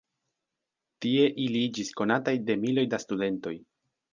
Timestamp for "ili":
1.45-1.61